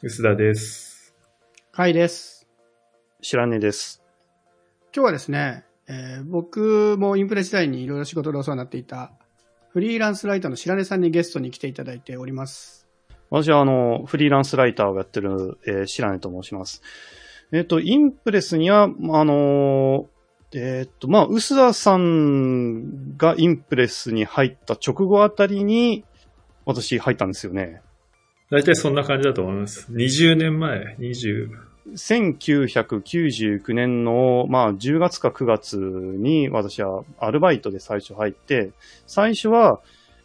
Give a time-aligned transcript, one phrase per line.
[0.00, 1.12] 薄田です。
[1.72, 2.46] はいです。
[3.20, 4.00] 白根です。
[4.94, 9.10] 今日はですね、えー僕もインプレ時代にいろいろ仕事でお世話になっていた
[9.70, 12.86] フリーランスライターの白根さんにゲストに来ていただいております。
[13.30, 16.80] 私はあの、フリーランスライターをやってる、えー白根と申します。
[17.50, 18.88] えっ、と、インプレスには、あ
[19.24, 26.04] のーえっ、と、まあ、薄田さんがインプレスに入った直後あたりに、
[26.66, 27.82] 私入ったんですよね。
[28.50, 29.86] 大体そんな感じだと思います。
[29.92, 31.50] 20年前、20、
[31.92, 38.70] 1999年の、まあ、10月か9月に私はアルバイトで最初入って、
[39.06, 39.80] 最初は、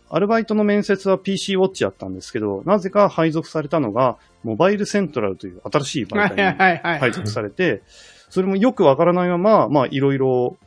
[0.10, 7.00] アルバイトの面接は PC ウォッチだったんですけど、なぜか配属されたのが、モバイルセントラルという新しい媒体にはいはい。
[7.00, 7.82] 配属されて、
[8.30, 10.58] それもよくわからないまま、まあ、いろいろ、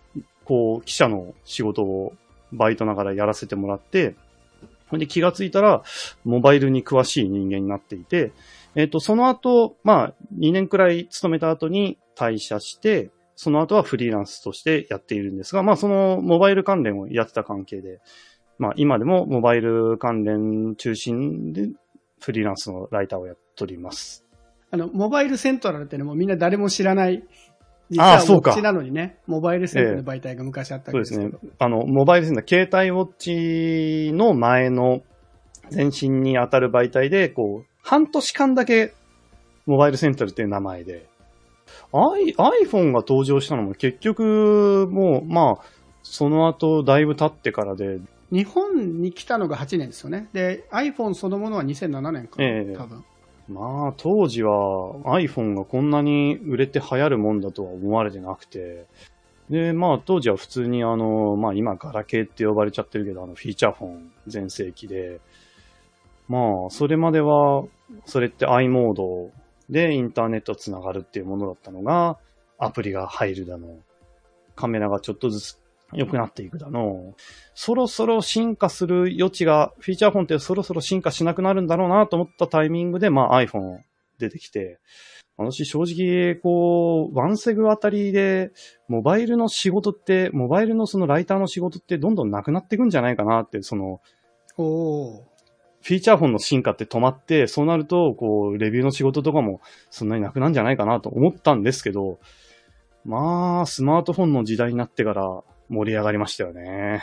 [0.44, 2.12] こう、記者の仕事を
[2.52, 4.14] バイトながらやらせてもらって、
[4.88, 5.82] ほんで気がついたら、
[6.24, 8.32] モバイルに詳しい人間になっていて、
[8.74, 18.00] えっ、と、その後、まあ、2年くらい勤めた後に退社して、その後はフリーランスとしてやっているんですが、まあ、そのモバイル関連をやってた関係で、
[18.58, 21.68] まあ、今でもモバイル関連中心で
[22.20, 24.24] フリーランスのライターをやっております。
[24.70, 27.22] あの、モバイルセントラルっていうみんな誰も知らない。
[27.90, 31.52] 実はあーそうかウォッチなのにね、モバイルセントラルの媒体が昔あったわそうですねけですけど。。
[31.58, 35.02] あの、モバイルセンター、携帯ウォッチの前の
[35.72, 38.92] 前身に当たる媒体で、こう、半年間だけ
[39.66, 41.06] モバイルセントラルっていう名前で、
[41.92, 45.64] I、iPhone が登場したのも結局、もう、まあ、
[46.02, 47.98] その後だいぶ経ってからで、
[48.30, 50.28] 日本に来たのが8年ですよね。
[50.32, 53.04] で、iPhone そのものは2007年かな、ええ多分。
[53.48, 54.52] まあ、当時は
[55.04, 58.86] iPhone がこんなに売れて流行るもんだとは思われてなくて、
[59.50, 65.20] で、まあ、当時は普通にあの、まあ今、ガラケーって呼ばれちゃってるけど、あの、フィーチャーフォン全盛期で、
[66.28, 67.64] まあ、それまでは、
[68.04, 69.30] それって i モード
[69.70, 72.18] でインターネットつながるっていうものだったのが、
[72.58, 73.78] アプリが入るだの、
[74.56, 75.58] カメラがちょっとずつ
[75.96, 77.14] 良くなっていくだの、
[77.54, 83.78] そろそろ進化する余地が、フィーチャーフォンってそろそろ進化しなくなるんだろうなと思ったタイミングで、まあ iPhone
[84.18, 84.78] 出てきて、
[85.38, 88.52] 私正直、こう、ワンセグあたりで、
[88.88, 94.00] モバイルの仕事って、モバイルのそのライターの仕事ってどんどんなくなっていくんじゃないかなって、その、
[94.56, 95.22] おー。
[95.82, 102.18] フィーチャーフォンの進化って止まって、そうなると、こう、レビューの仕事とかもそんなになくなるんじゃないかなと思ったんですけど、
[103.06, 107.02] まあ、スマートフォンの時代になってから盛り上がりましたよね。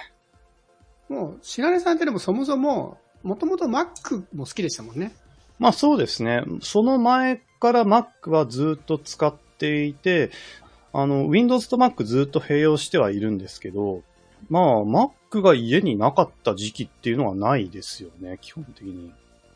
[1.09, 5.13] もう、白根さんってでもそもそも、もともと Mac も好きでしたもんね。
[5.59, 6.43] まあそうですね。
[6.61, 10.31] その前から Mac はずっと使っていて、
[10.91, 14.03] あの、Windows と Mac ずっと併用してはいるんですけど、
[14.49, 19.07] まあ Mac が家になかった時期っていうのはないですよね、基本的に。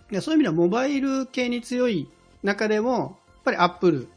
[0.09, 2.09] いやそういう意味ではモバイル系に強い
[2.43, 3.09] 中でも、やっ
[3.43, 4.07] ぱり Apple、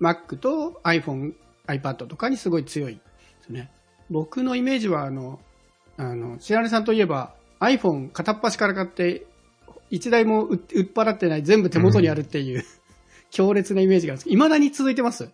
[0.00, 1.32] Mac と iPhone、
[1.66, 3.00] iPad とかにすごい強いで
[3.46, 3.70] すね。
[4.10, 5.40] 僕のイメージは、あの、
[5.96, 9.26] あの、白根さんといえば iPhone 片っ端から買って、
[9.90, 12.64] 一台も売売っ払ってない全部手元にあるっていう、
[13.30, 15.30] 強烈なイメージがあるんですけど、未だに続いてます？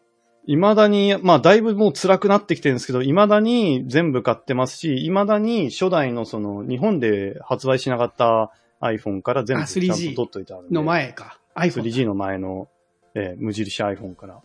[0.47, 8.51] 未だに、まあだいぶもう辛くなってきてるんですけど、未だに全部買ってますし、未だに初代のその日本で発売しなかった
[8.81, 10.67] iPhone から全部あちゃん 3G と取っといてある。
[10.71, 11.39] の前か。
[11.55, 11.83] iPhone。
[11.83, 12.69] 3G の前の、
[13.15, 14.41] えー無印 iPhone から。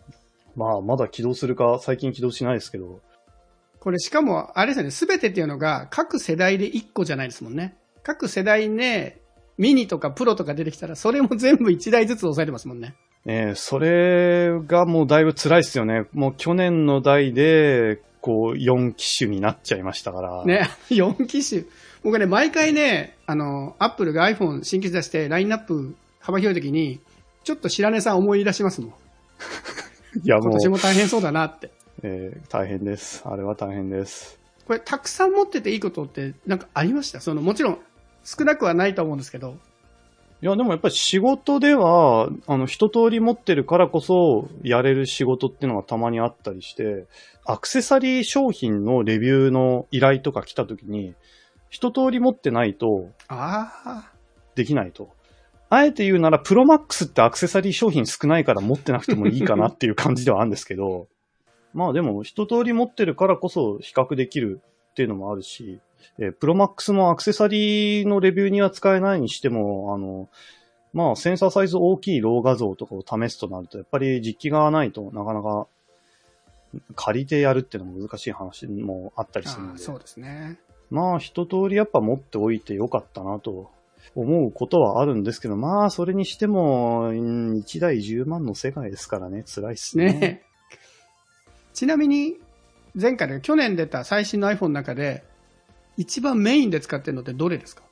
[0.54, 3.00] まあ、まだ起動するか、最近起動しないですけど。
[3.80, 7.76] これしかも、あれですよね、すべてっていうのが各世代で1個じゃないですもんね。
[8.02, 9.20] 各世代ね、
[9.56, 12.94] ミニとかプロとか出てきたら、それも全部1台ずつ押さえてますもんね。
[13.26, 16.06] えーそれがもうだいぶ辛いですよね。
[16.12, 20.44] もう去年の代で、こう、4機種になっちゃいましたから。。
[20.44, 21.64] ね、 4機種。
[22.02, 27.00] 僕ね、毎回ね、あの、アップルが iPhone 新機種出して、ラインナップ幅広い時に、
[27.44, 28.90] ちょっと白根さん思い出しますもん。
[30.22, 31.70] いや、もう、今年も大変そうだなって。
[32.02, 33.22] えー大変です。
[33.26, 34.38] あれは大変です。
[34.66, 37.20] これ、たくさん持ってていいことって、なんかありました？
[37.20, 37.78] その、もちろん、
[38.24, 39.56] 少なくはないと思うんですけど、
[40.40, 47.06] いや、でもやっぱり仕事では、あの、一通り持ってるからこそ、やれる仕事っていうのがたまにあったりして、
[47.44, 51.14] アクセサリー商品のレビューの依頼とか来た時に、
[51.70, 54.12] 一通り持ってないとああ、
[54.54, 55.10] できないと。
[55.70, 61.08] あえて言うなら、プロマックスってアクセサリー商品少ないから持ってなくてもいいかなっていう感じではあるんですけど、
[61.78, 64.60] まあでも一通り持ってるからこそ比較できる
[64.90, 65.78] っていうのもあるし、
[66.18, 70.28] えープロマックスもアクセサリーのレビューには使えないにしても、あの、
[70.92, 75.68] まあセンサーサイズ大きいロー画像とかを試すとなると、やっぱり実機がないとなかなか
[76.96, 79.78] 借りてやるっていうのも難しい話もあったりするんで。
[79.78, 80.58] そうですね。
[80.90, 83.70] まあ一通りやっぱ持っておいてよかったなと
[84.16, 90.12] 思うことはあるんですけど、まあ、それにしても、うん1台10万の世界ですからね、辛いっすね。
[90.14, 90.47] ね。
[91.78, 92.34] ちなみに、
[92.96, 95.22] 前回で去年出た最新の iPhone の中で、
[95.96, 97.84] 一番メインで使ってるのってどれですか？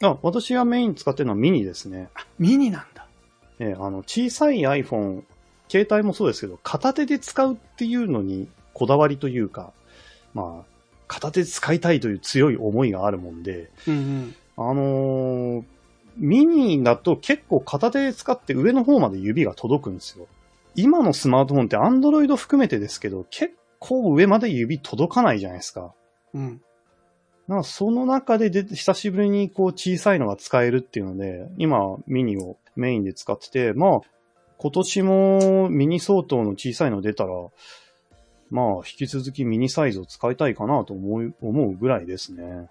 [0.00, 2.08] あ、私がメイン使ってるのはミニですね。
[2.38, 3.08] ミニなんだ。
[3.58, 5.24] ええあの、小さい iPhone、
[5.68, 9.72] 携帯もそうですけど、片手で使うっていうのにこだわりというか、
[10.34, 10.64] まあ、
[11.08, 14.34] 片手で使いたいという強い思いがあるもんで、うんうん。
[14.56, 15.64] あのー
[16.16, 20.28] ミニだと結構片手で使って上の方まで指が届くんですよ。
[20.74, 25.92] 今のスマートフォンって Android 含めてですけど、結構上まで指届かないじゃないですか。
[26.34, 26.62] うん。
[27.48, 34.00] なんかその中でで久しぶりにこう小さいのが使えるっていうので、今ミニをメインで使ってて、まあ
[34.58, 37.30] 今年もミニ相当の小さいの出たら、
[38.50, 42.70] まあ引き続きミニサイズを使いたいかなと思い思うぐらいですね。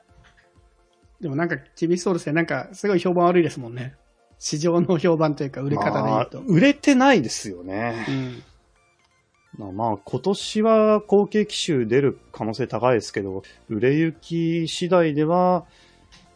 [1.19, 2.33] でもなんか厳しそうですね。
[2.33, 3.95] なんかすごい評判悪いですもんね。
[4.41, 6.39] 市場の評判というか売れ方で言うと。
[6.39, 8.07] まあ売れてないですよね。
[8.09, 8.43] うん。
[9.55, 15.65] まあまあ今年は後継機種出る可能性高いですけど、売れ行き次第では、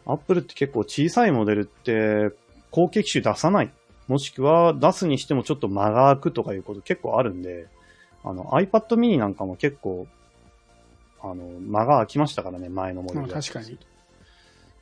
[0.06, 2.30] アップルって結構小さいモデルって
[2.70, 3.72] 後継機種出さない。
[4.06, 7.66] もしくは出すにしてもちょっと間が空くとかいうこと結構あるんで、
[8.22, 10.06] あの iPad mini なんかも結構、
[11.20, 13.76] あの、間が空きましたからね、前のモデルまあ確かに。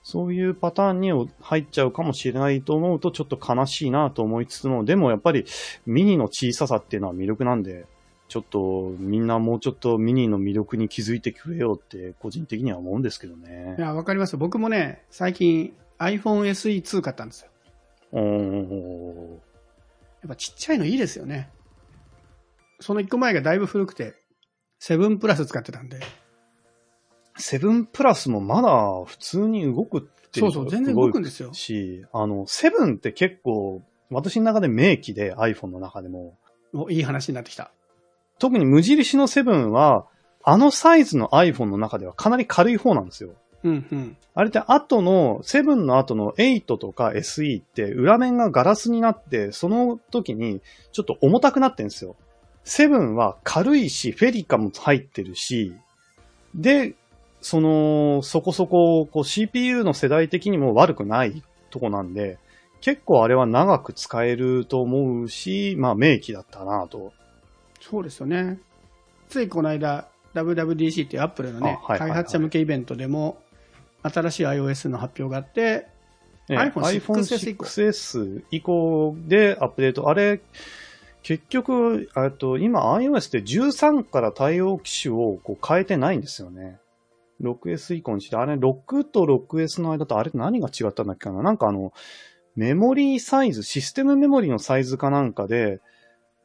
[0.05, 5.47] そういうパターンに入っちゃうかもしれないと思うとちょっと悲しいなと思いつつも、でもやっぱり
[5.87, 7.87] ミニの小ささっていうのは魅力なんで、
[8.29, 13.81] ちょっとみんなもうちょっとミニの魅力に気づいてくれよって個人的には思うんですけどねい。
[13.81, 14.37] や、わかります。
[14.37, 17.51] 僕もね、最近 iPhone SE2 買ったんですよ。
[18.13, 21.49] おーやっぱちっちゃいのいいですよね。
[22.81, 24.15] その1個前がだいぶ古くて、
[24.83, 26.01] 7プラス使ってたんで。
[27.37, 30.01] セブンプラスもまだ普通に動くっ
[30.31, 31.53] てそうそう、全然動くんですよ。
[31.53, 36.37] し、あの、セブンって結構私の中で名機で iPhone の中でも、
[36.73, 37.71] おいい話になってきた。
[38.39, 40.07] 特に無印のセブンは、
[40.43, 43.31] あのサイズの iPhone の中ではかなり軽い方なんですよ。
[43.63, 44.17] うんうん。
[44.35, 50.61] あれって後の、セブンの後の8とか SE って裏面がガラスになって、その時に
[50.93, 52.17] ちょっと重たくなってるんですよ。
[52.65, 55.73] セブンは軽いし、フェリカも入ってるし、
[56.55, 56.95] で、
[57.45, 62.39] その、そこそこ、こう CPU の世代的にも悪くないとこなんで、
[62.81, 67.13] 結構あれは長く使えると思うし、まあ名機だったなと。
[67.83, 68.61] そうですよね。
[69.29, 73.37] ついこの間、WWDC っていうアップルのね、あはいはいはい開発者向けイベントでも、
[74.03, 75.87] 新しい iOS の発表があって、
[76.49, 80.09] ね iPhone 6S 以降 6S 以降でアップデート。
[80.09, 80.41] あれ、
[81.23, 86.79] 結局、えっと、今 iOS って13から対応機種をこう変えてないんですよね。
[87.43, 91.43] 6S 以降にして、あれ6と 6S の間とあれ何が違ったんだっけかな？
[91.43, 91.93] なんかあの、
[92.57, 95.81] メモリーサイズ、システムメモリのサイズかなんかで、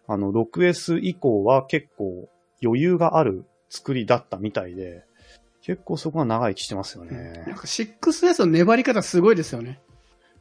[0.08, 2.30] あの 6S 以降は結構
[2.64, 5.04] 余裕がある作りだったみたいで、
[5.62, 7.44] 結構そこは長生きしてますよね。
[7.46, 9.80] なんか 6S の粘り方すごいですよね。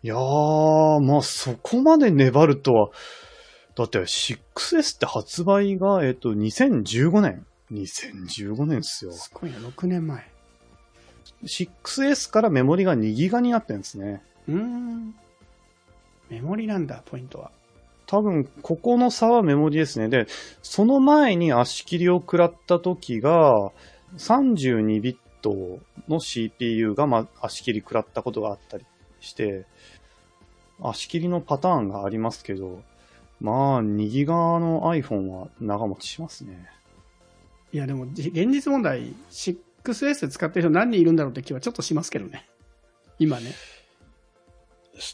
[0.03, 2.89] いやー、まあそこまで粘るとは、
[3.75, 7.45] だって 6S って発売が、えっと、2015年。
[7.71, 9.13] 2015年っすよ。
[9.13, 10.25] すごいな、6年前。
[11.45, 14.23] 6S からメモリが2ギガになってるんですね。
[14.49, 15.15] うーん。
[16.31, 17.51] メモリなんだ、ポイントは。
[18.07, 20.09] 多分、ここの差はメモリですね。
[20.09, 20.27] で、
[20.63, 23.71] その前に足切りを食らった時が、
[24.17, 25.79] 32ビット
[26.09, 28.85] の CPU が、まあ、足切り食らったことがあったり
[29.21, 29.67] して、
[30.81, 32.83] 足切りのパターンがありますけど、
[33.41, 36.69] まあ、2ギガの iPhone は長持ちしますね。
[37.73, 39.15] いや、でも、じ現実問題、
[39.85, 42.49] 6S 使ってる人何人いるんだろうって気はちょっとしますけどね。
[43.19, 43.53] 今ね。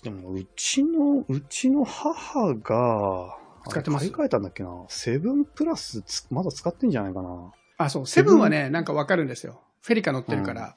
[0.02, 3.37] でも、うちの、うちの母が、
[3.68, 4.71] 使ってます買い替えたんだっけな？
[4.88, 7.52] セブンプラスつまだ使ってんじゃないかな。
[7.78, 9.62] あ、そう、セブンはね、なんかわかるんですよ。
[9.83, 10.76] フェリカ乗ってるから。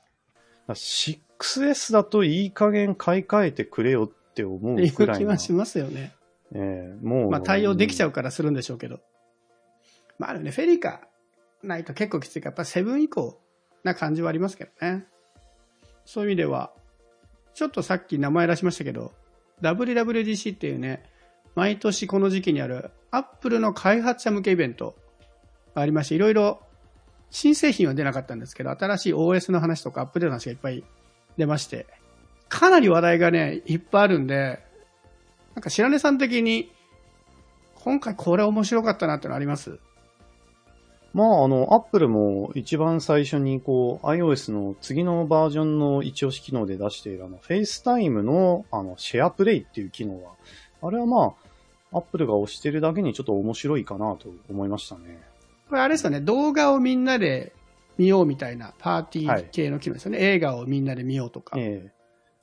[0.67, 5.37] 6S だといい加減買い替えてくれよって思うくらいの気は。
[5.37, 6.13] しますよね。
[6.53, 7.29] ええもう。
[7.29, 8.99] まあ対応できちゃううからするんでしょうけど。
[10.19, 11.01] まあでもね、フェリカ
[11.63, 13.39] ないと結構きついから、やっぱセブン以降
[13.87, 15.05] な感じはありますけどね。
[16.05, 16.71] そういう意味では、
[17.53, 19.13] ちょっとさっき名前出しましたけど、
[19.61, 21.03] WWDC っていうね、
[21.55, 24.95] 毎年この時期にあるアップルの開発者向けイベント
[25.73, 26.61] がありまして、いろいろ
[27.31, 30.83] 新製品は出なかったんですけど、新しい OS の話とかアップデートの話がいっぱい
[31.37, 31.87] 出まして、
[32.47, 34.59] かなり話題がね、いっぱいあるんで、
[35.55, 36.71] なんか白根さん的に、
[37.73, 39.79] 今回これ面白かったなってのあります？
[41.17, 50.33] まあ、あの、アップルも一番最初に、こう、iOS の次のバージョンの一押し機能で出している、あの、FaceTime の、あの、シェアプレイっていう機能は、
[50.83, 51.33] あれはま
[51.91, 55.19] あ、アップルが押してるだけにちょっと面白いかなと思いましたね。
[55.69, 57.51] これあれですよね、動画をみんなで
[57.97, 60.19] 見ようみたいなパーティー系の機能ですよね。
[60.19, 61.57] 映画をみんなで見ようとか。
[61.57, 61.91] ええ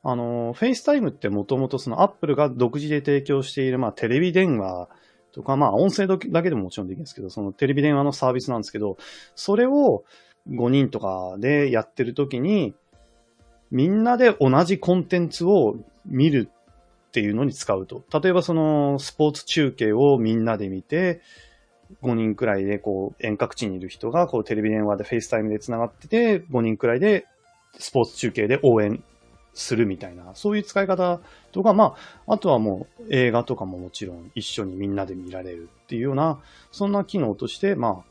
[0.06, 4.88] あの、FaceTime ってもともとそのアップルが独自で提供している、まあ、テレビ電話
[5.34, 8.96] とか、まあ、音声だけでももちろんできるんですけど、そのテレビ電話のサービスなんですけど、
[9.34, 10.04] それを
[10.48, 12.74] 5人とかでやってるときに、
[13.70, 15.76] みんなで同じコンテンツを
[16.06, 16.48] 見る
[17.08, 18.04] っていうのに使うと。
[18.20, 21.20] 例えばそのスポーツ中継をみんなで見て、
[22.02, 27.26] 5人くらいでこう遠隔地にいる人がこうテレビ電話で FaceTimeで繋がってて、5人くらいで
[27.78, 29.02] スポーツ中継で応援
[29.54, 31.20] するみたいな、そういう使い方
[31.52, 31.96] とか、ま
[32.26, 36.40] あ、あとはもう映画とかももちろん一緒にみんなで見られるっていうような、
[36.72, 38.04] そんな機能として、ま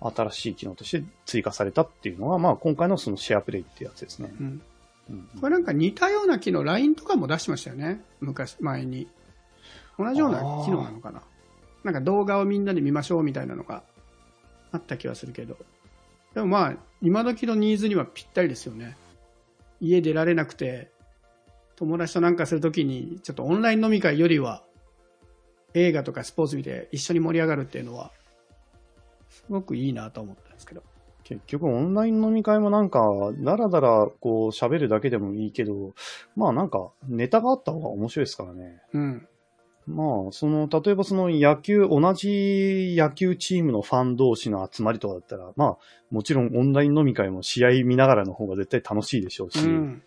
[0.00, 4.30] あ、新しい機能として追加されたっていうのが、まあ、今回のそのシェアプレイってやつですね。
[4.38, 8.02] うんうんこれなんか似たような機能、LINE とかも出してましたよね。
[8.20, 9.06] 昔、前に。
[9.98, 11.22] 同じような機能なのかな。
[11.84, 13.82] なんか動画をみんなで見ましょうみたいなのが
[14.72, 15.58] あった気はするけど。
[16.34, 18.96] でもまあ、今時のニーズにはぴったりですよね。
[19.84, 20.90] 家出られなくて、
[21.76, 24.64] 友達となんかするときに、ちょっとオンライン飲み会よりは、
[25.74, 28.10] 映画とかスポーツ見て一緒に盛り上がるっていうのは、
[29.28, 30.82] すごくいいなと思ったんですけど。
[31.24, 33.00] 結局オンライン飲み会もなんか、
[33.38, 35.94] だらだらこう喋るだけでもいいけど、
[36.36, 38.82] まあなんかネタがあった方が面白いですからね。
[38.92, 39.28] うん。
[39.86, 45.76] まあ、その、例えばその野球、同じ野球チームのファン同士の集まりとかだったら、まあ、
[46.10, 50.02] もちろんオンライン飲み会も試合見ながらの方が絶対楽しいでしょうし、うん。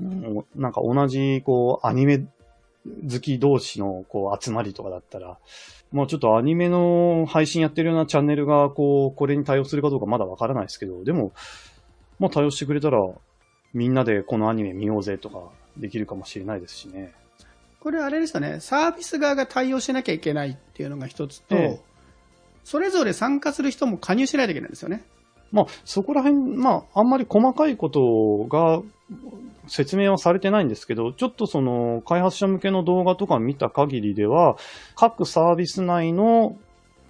[0.00, 5.38] うんなんか同じ、こう、アニメ好き同士の、こう、集まりとかだったら、
[5.92, 11.32] まあちょっとアニメの配信やってるようなチャンネルが、こう、これに対応するかどうかまだわからないですけど、でも、
[12.18, 12.98] まあ対応してくれたら、
[13.74, 17.14] みんなでこのアニメ見ようぜとか、できるかもしれないですしね。
[17.82, 21.92] これあれですよね、サービス側が対応しなきゃいけないっていうのが一つと、ええ
[22.64, 25.02] それぞれ参加する人も加入しないといけないんですよね。
[25.50, 28.82] まあ、そこら辺、まあ、あんまり細かいことが
[29.66, 34.56] 説明はされてないんですけど、ちょっとその、開発者向けの動画とか見た限りでは、
[34.94, 36.56] 各サービス内の、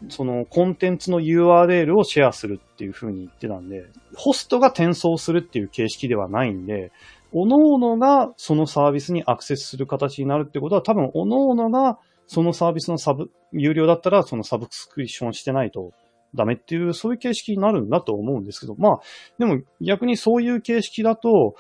[0.09, 3.85] その、コンテンツの URL をシェアするっていう風に言ってたんで、
[4.17, 6.91] ホストが転送するっていう形式ではないんで、
[7.33, 15.93] 各々がそのサービスにアクセスする形になるってことは、多分、各々がそのサービスのサブ、有料だったらそのサブスクリプションしてないと
[16.35, 19.01] ダメっていう、そういう形式になるんだと思うんですけど、まあ、
[19.39, 21.55] でも逆にそういう形式だと、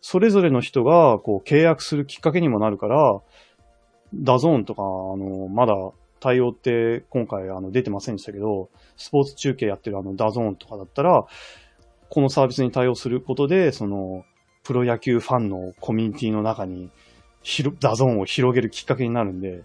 [0.00, 3.20] それぞれの人がこう契約するきっかけにもなるから、
[4.12, 4.84] DAZNとか、あ
[5.16, 5.74] の、まだ
[6.20, 11.24] 対応って今回あの出てませんでしたけど、スポーツ中継やってるあの DAZNとかだったら、
[12.10, 14.24] このサービスに対応することで、その、
[14.64, 16.90] プロ野球ファンのコミュニティの中に、
[17.42, 19.62] ひろ DAZNを広げるきっかけになるんで、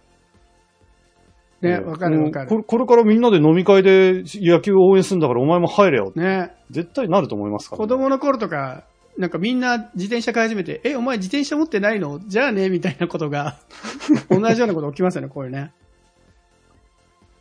[1.62, 2.48] ね、えーわかるわかる。
[2.48, 6.12] これこれからみんなで飲み会で野球を応援するんだからお前も入れよ。
[6.16, 8.86] ね、絶対なると思いますから、子供の頃とか、
[9.18, 12.20] なんかみんな自転車買い始めて、え、お前自転車持ってないの？
[12.20, 13.58] じゃあね、みたいなことが、
[14.30, 15.72] 同じようなこと起きますよね、これね。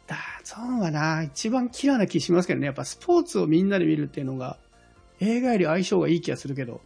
[0.08, 4.58] DAZNはな、一番キラーな気しますけどね、やっぱスポーツをみんなで見るっていうのが、
[5.20, 6.80] 映画より相性がいい気がするけど。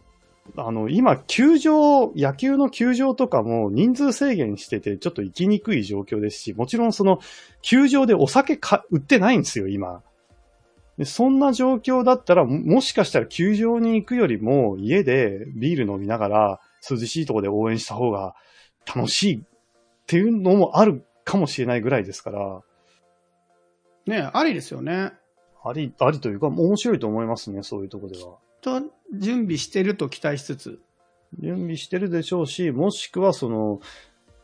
[0.57, 7.19] あの、今、球場、野球の球場とかも人数制限してて、ちょっと行きにくい状況ですし、もちろんその、
[7.61, 10.03] 球場でお酒か売ってないんですよ、今。
[10.97, 18.35] でそんな状況だったら、ももしかしたら球場に行くよりも、家でビール飲みながら、涼しいところで応援した方が
[18.85, 19.41] 楽しいっ
[20.05, 22.61] ていうのもあるかもしれないぐらいですから、
[24.05, 25.13] ね、ありですよね。
[25.63, 28.42] あり、ありというか、面白いと思いますね、そういうところでは。
[28.63, 28.81] と、
[29.13, 30.79] 準備してると期待しつつ。
[31.39, 33.79] 準備してるでしょうし、もしくはその、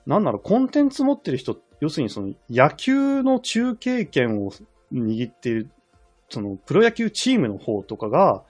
[0.06, 4.52] なんならコンテンツ持ってる人、要するにその野球の中継権を
[4.92, 5.70] 握っている、
[6.30, 8.44] そのプロ野球チームの方とかが、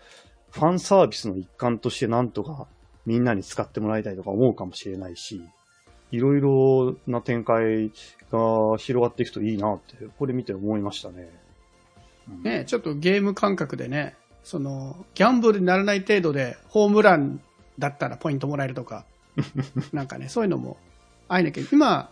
[0.52, 2.68] ファンサービスの一環としてなんとか
[3.06, 5.44] みんなに使ってもらいたいとか思うかもしれないし、
[6.12, 7.92] いろいろな展開
[8.32, 11.30] が広がっていくといいなって、これ見て思いましたね。
[12.30, 17.42] うんね、ちょっとゲーム感覚でね、その、ギャンブルにならない程度で、ホームラン
[17.78, 19.06] だったらポイントもらえるとか、
[19.94, 20.78] なんかね、そういうのも、
[21.28, 22.12] ああいうのけど、今、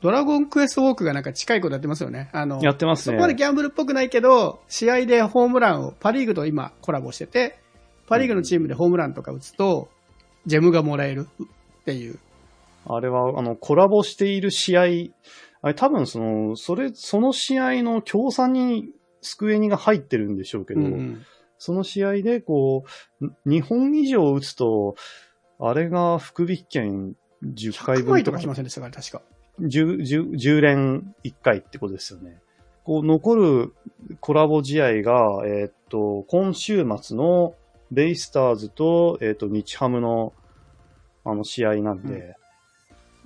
[0.00, 2.28] ドラゴンクエストウォークがなんか近いことやってますよね。
[2.32, 3.16] あの、やってますね。
[3.16, 7.58] そこまでギャンブルっぽくないけど、試合でホームランを、パリーグと今コラボしてて、
[8.08, 9.88] パリーグのチームでホームランとか打つと、
[10.44, 12.18] ジェムがもらえるっていう。
[12.86, 14.82] あれは、あの、コラボしている試合、
[15.62, 18.90] あれ多分その、それ、その試合の協賛に
[19.22, 21.22] スクエニが入ってるんでしょうけど、うんうん。
[21.58, 22.84] その試合で、こ
[23.20, 24.96] う、2本以上打つと、
[25.58, 27.14] あれが福引券
[27.44, 28.10] 10回100分とか。
[28.10, 29.22] 枚とかしませんでしたから、確か。
[29.60, 32.40] 10, 10, 10連1回ってことですよね。
[32.84, 33.74] こう、残る
[34.20, 37.54] コラボ試合が、えーっと、今週末の
[37.92, 40.32] ベイスターズと、えーっと、日ハムの、
[41.24, 42.36] あの、試合なんで、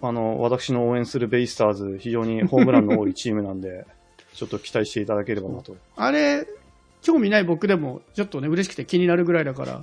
[0.03, 3.87] あの、私の応援するベイスターズ、非常にホームランの多いチームなんで、
[4.37, 5.77] ちょっと期待していただければなと。
[5.97, 6.47] あれ、
[7.03, 9.83] 興味ない僕でも、ちょっとね、嬉しくて気になるぐらいだから、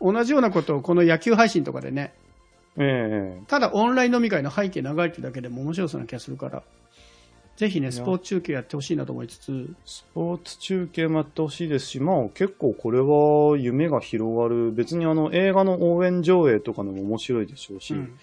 [0.00, 2.12] 同じようなことをこの野球配信とかでね、
[2.76, 6.62] ええただオンライン飲み会の背景流れてるだけでも面白そうな気がするから、
[7.56, 14.70] ぜひね、スポーツ中継やってほしいなと思いつつ、スポーツ中継もやってほしいですし、まあ結構これは夢が広がる。
[14.70, 18.16] 別にあの映画の応援上映とかでも面白いでしょうし、うん。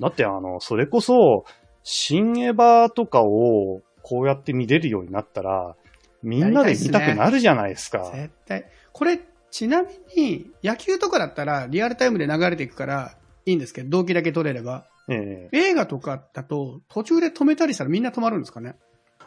[0.00, 1.44] だってあの、それこそ、
[1.82, 5.74] 新エヴァとかをこうやって見れるようになったら、
[6.22, 8.12] みんなで見たくなるじゃないですか。
[8.14, 8.66] 絶対。
[8.92, 9.18] これ、
[9.50, 14.86] ちなみに、野球とかだったらリアルタイムで流れていくからいいんですけど、動機だけ取れれば。
[15.08, 18.76] ええ映画とかだと、途中で止めたりしたらみんな止まるんですかね？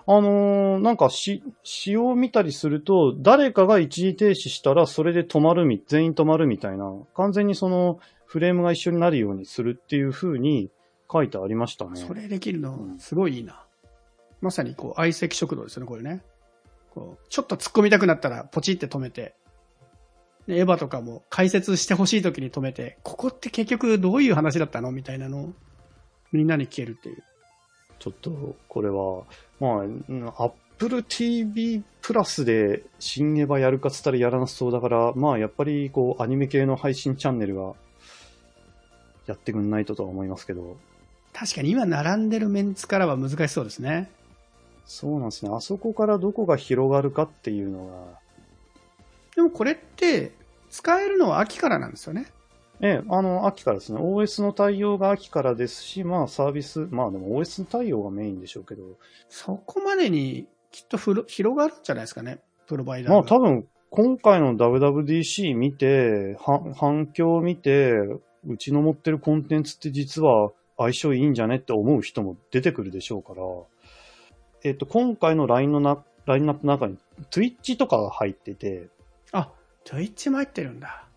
[0.09, 10.69] あのーなんかし、詩を見たりすると、誰かが一時停止したらそれで止まるみ、全員止まるみたいな、完全にそのフレームが一緒になるようにするっていう風に
[11.11, 11.97] 書いてありましたね。
[11.97, 13.66] それできるのう、んすごいいいな。
[14.41, 16.21] まさに、こう、相席食堂ですよね、これね。
[16.93, 19.35] こう、ちょっと突っ込みたくなったら、ポチって止めて。
[20.47, 25.53] でエヴァとかも解説してほしい時に止めて、ここって結局どういう話だったのみたいなのを、
[26.31, 27.23] みんなに聞けるっていう。
[27.99, 29.23] ちょっと、これは、
[29.59, 30.31] まあうん、
[30.77, 37.73] Apple TV プラスで新エヴァやるかっつったらやらなそうだから、まあやっぱりこうアニメ系の配信チャンネルが
[39.25, 40.77] やってくんないととは思いますけど、
[41.33, 44.09] 確かに今並んでるメンツからは難しそうですね。
[44.87, 45.51] そうなんですね。
[45.53, 48.19] あそこからどこが広がるかっていうのが、
[49.35, 50.31] でもこれって、
[50.69, 52.25] 使えるのは秋からなんですよね。
[52.81, 53.99] ええ、あの、秋からですね。
[53.99, 58.83] OS の対応が秋からですし、まあサービス、まあでも OS の対応がメインでしょうけど、
[59.29, 62.39] そこまでにきっとふろ広がるんじゃないですかね。
[62.67, 63.19] プロバイダーが。
[63.19, 67.93] まあ多分、今回の WWDC 見て、は反響を見て、
[68.47, 73.41] うちの持ってるコンテンツって実は相性いいんじゃねって思う人も出てくるでしょうから、
[74.63, 76.97] えっと、今回のラインのな、ラインナップの中に
[77.31, 78.87] Twitch とかが入ってて、
[79.31, 79.51] あ、
[79.85, 81.07] Twitch も入ってるんだ。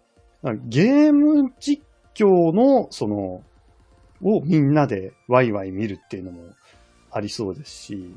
[0.66, 1.82] ゲーム実
[2.14, 3.42] 況の、その、
[4.22, 6.42] をみんなでワイワイ見るっていうのも
[7.10, 8.14] ありそうですし、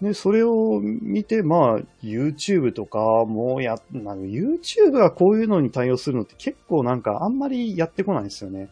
[0.00, 8.68] で、それを見て、まあ、YouTube とかもや、なんか YouTube がこういうのに対応するのって結構なんかあんまりやってこないんですよね。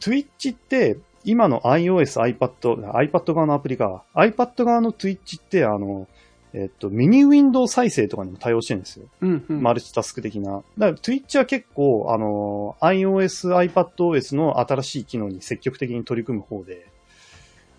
[0.00, 6.06] Twitch って、今の iOS、iPad、iPad 側のアプリか、iPad 側の Twitch って、あの、
[6.52, 9.06] えっと、ミニウィンドウ再生とかにも対応してるんですよ。
[9.22, 9.62] うん、うん。
[9.62, 10.62] マルチタスク的な。
[10.78, 16.86] だから Twitch は結構、あの、iOS、iPadOS の新しい機能に積極的に取り組む方で、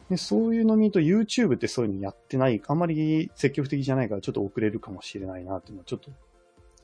[0.10, 6.12] でそういうの見ると YouTube ってそういうのやってない、あんまり積極的じゃないからちょっと遅れるかもしれないなっていうのはちょっと、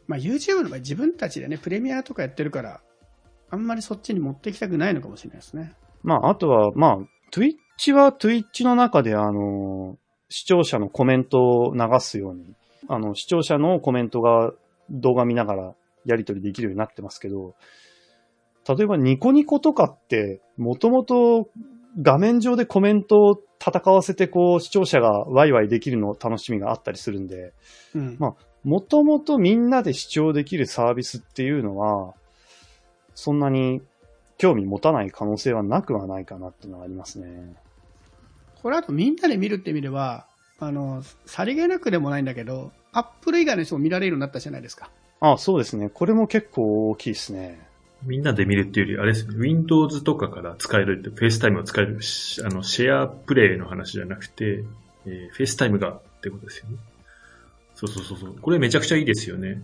[0.07, 2.81] まあ YouTube の場合自分たちでね、プレミアとかやってるから、
[3.49, 5.73] あんまりそっちに持っていきたくないのかもしれないですね。
[6.03, 6.97] まあ、あとは、まあ、
[7.31, 9.97] Twitch は Twitch の中で、あの、
[10.29, 12.55] 視聴者のコメントを流すように、
[12.87, 14.51] あの、視聴者のコメントが
[14.89, 17.55] 動画見ながらやり取りできるようになってますけど、
[18.67, 21.49] 例えばニコニコとかって、もともと
[22.01, 27.53] 画面上でコメントを戦わせて、こう、視聴者がワイワイできるの楽しみがあったりするんで、
[27.95, 28.17] うん。
[28.19, 32.13] まもともとみんなで視聴できるサービスっていうのは、
[33.15, 33.81] そんなに
[34.41, 37.55] 興味持たない可能性はなくはないかなっていうのはありますね。
[38.63, 40.25] これあとみんなで見るって意味では、
[40.57, 44.89] あの、さりげなくでもないんだけど、Apple 以外の人も見られるようになったじゃないですか。
[45.19, 45.89] あそうですね。
[45.89, 47.67] これも結構大きいですね。
[48.01, 54.63] みんなで見るっていうより、あれですね、Windows とかから使えるって、FaceTime を使えるし、あの、シェアプレイの話じゃなくて、
[55.05, 56.77] えー、FaceTime がってことですよね。
[57.75, 58.35] そうそうそうそう。
[58.41, 59.61] これめちゃくちゃいいですよね。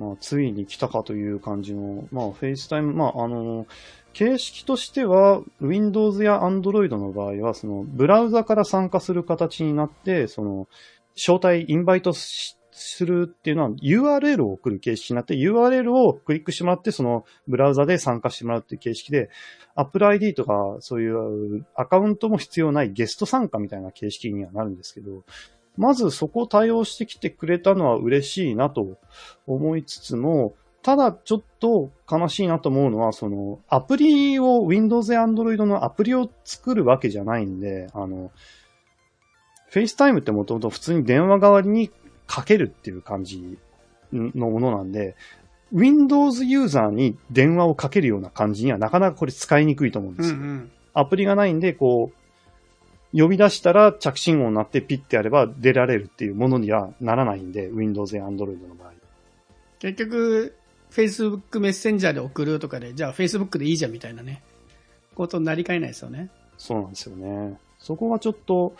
[0.00, 3.66] まあ、ついに来たかという感じの、まあ、FaceTime、まあ、あの、
[4.12, 10.68] 形式としては、Windows や Android の場合は、その、ブラウザから参加する形になって、その、
[11.16, 12.56] 招待、インバイトす
[13.04, 19.28] るっていうのは URL を送る形式になって、URL をクリックしてもらって、そのブラウザで参加してもらうっていう形式で、
[19.74, 25.24] Apple ID とかそういうアカウントも必要ないゲスト参加みたいな形式にはなるんですけど、
[25.76, 28.98] まずそこを対応してきてくれたのは嬉しいなと
[29.46, 38.30] 思いつつも、ただちょっと悲しいなと思うのは、そのアプリを Windows や Android のアプリを作るわけじゃないんで、あの、
[39.72, 41.90] FaceTime ってもともと普通に電話代わりに
[42.26, 43.58] かけるっていう感じ
[44.12, 45.16] のものなんで、
[45.72, 50.36] Windows ユーザーに電話をかけるような感じにはなかなかこれ使いにくいと思うんですよ。
[50.36, 50.72] うんうん。
[50.94, 52.20] アプリがないんで、こう、
[53.18, 58.92] 呼び出したら着信音になってピッてやれば出られるっていうものにはならないんで、Windows や Android の場合。
[59.78, 60.54] 結局、
[60.90, 64.42] Facebook メッセンジャーで送るとかで、じゃあ Facebook でいいじゃんみたいなね、
[65.14, 66.30] ことになりかねないですよね。
[66.58, 67.58] そうなんですよね。
[67.78, 68.74] そこがちょっと、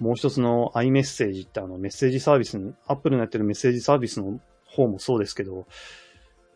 [0.00, 5.66] もう一つの iMessage ってあのメッセージサービスに、Apple のやってるメッセージサービスの方もそうですけど、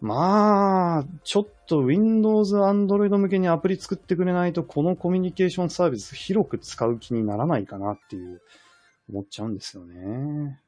[0.01, 8.41] まあ、ちょっと Windows、Android 向けにアプリ作ってくれないと、このコミュニケーションサービス広く使う気にならないかなっていう、
[9.11, 10.61] 思っちゃうんですよね。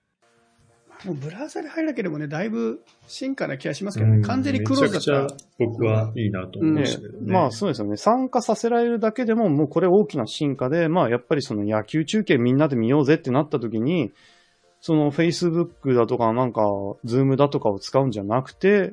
[1.05, 7.33] もうブラウザで入るだけでもね、だいぶ進化な気がしますけどね、完全にクローズだったらめちゃくちゃ僕はいいなと思いましたけどね。
[7.33, 7.97] まあそうですよね。
[7.97, 14.13] 参加させられるだけでももうこれ大きな進化で、まあやっぱりその野球中継みんなで見ようぜってなった時に、
[14.81, 16.63] その Facebook だとかなんか
[17.05, 18.93] Zoom だとかを使うんじゃなくて、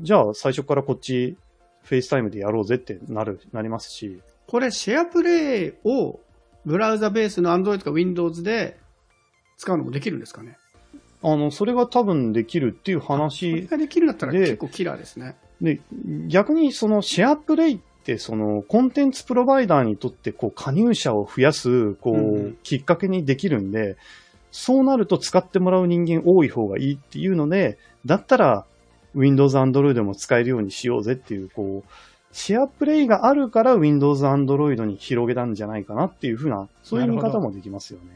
[0.00, 1.36] じゃあ最初からこっち
[1.84, 4.20] FaceTime でやろうぜってなる、なりますし。
[4.46, 6.20] これシェアプレイを
[6.64, 8.78] ブラウザベースの Android とか Windows で
[9.56, 10.56] 使うのもできるんですかね？
[11.22, 15.36] あの、それが多分できるっていうこれ話ができるんだったらで結構キラーですね。
[15.60, 15.80] で、
[16.28, 23.96] 逆にそのシェアプレイってそのコンテンツプロバイダーにとってこう加入者を増やすこう、うんうんきっかけにできるんで、
[24.50, 28.66] そうなると使ってもらう人間多い方がいいっていうので、だったら
[29.14, 31.90] Windows、Android も使えるようにしようぜっていう、こう、
[32.32, 38.06] シェアプレイがあるから Windows、Android に広げたんじゃないかなっていうふうな、そういう見方もできますよね。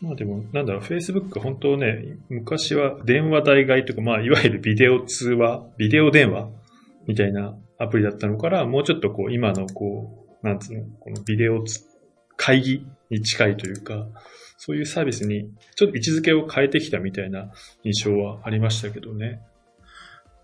[0.00, 6.48] まあでも、なんだろう、Facebook 本当ね、昔は電話代替とか、まあいわゆるビデオ通話、ビデオ電話
[7.06, 11.64] みたいなアプリだったのから、もうちょっとこう、今のこう、なんつうの、このビデオ
[12.36, 14.06] 会議に近いというか、
[14.56, 17.50] そういうサービスにちょっと位置づけを変えてきたみたいな
[17.84, 19.40] 印象はありましたけどね。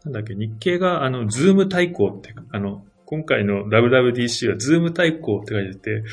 [0.04, 6.04] なんだっけ、日経があの、ズーム対抗って、あの、今回の WWDC はズーム対抗って書いてて、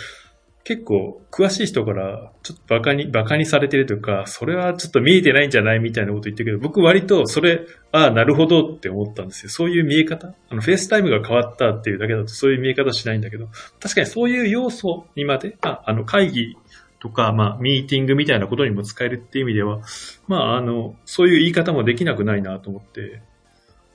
[0.64, 9.50] 結構詳しい人からちょっとバカに、バカにされてるというか、それはちょっと見えてないんじゃないみたいなこと言ってるけど、僕割とそれ、ああ、なるほどって思ったんですよ。
[9.50, 10.36] そういう見え方？
[10.50, 13.48] あの、 FaceTime が変わったっていうだけだとそういう見え方しないんだけど、
[13.80, 16.56] 確かにそういう要素にまで、ああの、会議
[17.00, 19.82] とか、まあ、ミーティングみたいなことにも使えるっていう意味では、
[20.28, 23.24] まあ、あの、そういう言い方もできなくないなと思って、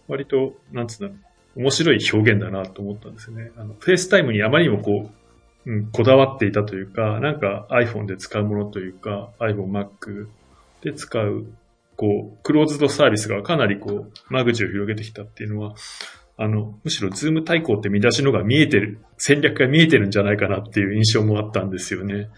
[0.08, 1.18] 割と、なんつうんだ、
[1.54, 3.52] 面白い表現だなと思ったんですよね。
[3.56, 5.10] あの、 FaceTime にあまりにもこう、
[5.66, 10.28] うん、こだわっていたというか、なんか iPhone で使うものというか、iPhone、Mac
[10.82, 11.46] で使う、
[11.96, 15.74] こう、クローズドサービスがかなりこう、間口を広げてきたっていうのは、
[16.38, 22.28] あの、むしろズーム対抗って見出しのが見えてる、戦略が見えてるんじゃないかなっていう印象もあったんですよね。